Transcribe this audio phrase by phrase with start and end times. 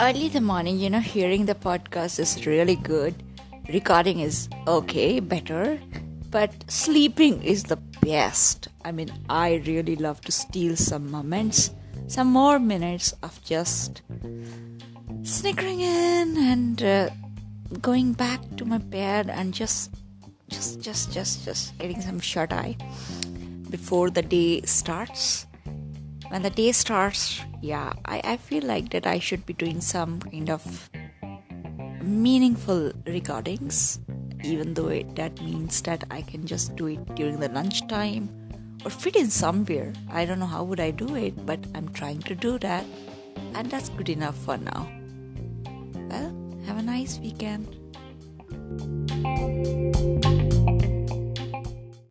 [0.00, 3.14] early the morning, you know, hearing the podcast is really good.
[3.68, 5.80] Recording is okay, better.
[6.30, 8.68] But sleeping is the best.
[8.84, 11.70] I mean, I really love to steal some moments,
[12.08, 14.02] some more minutes of just
[15.22, 17.10] snickering in and uh,
[17.80, 19.94] going back to my bed and just,
[20.48, 22.76] just, just, just, just getting some shut eye
[23.70, 25.46] before the day starts
[26.28, 30.20] when the day starts yeah I, I feel like that i should be doing some
[30.20, 30.90] kind of
[32.02, 34.00] meaningful recordings
[34.44, 38.28] even though it, that means that i can just do it during the lunchtime
[38.84, 39.92] or fit in somewhere.
[40.12, 42.84] I don't know how would i do it but i'm trying to do that
[43.54, 44.88] and that's good enough for now.
[46.10, 46.34] Well
[46.66, 47.66] have a nice weekend